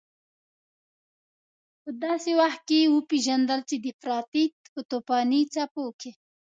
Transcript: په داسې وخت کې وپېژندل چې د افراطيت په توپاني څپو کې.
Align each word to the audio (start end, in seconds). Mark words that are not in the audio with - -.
په 1.83 1.89
داسې 2.03 2.31
وخت 2.41 2.61
کې 2.69 2.79
وپېژندل 2.95 3.59
چې 3.69 3.75
د 3.83 3.85
افراطيت 3.93 4.53
په 4.73 4.81
توپاني 4.89 5.41
څپو 5.53 5.85
کې. 5.99 6.11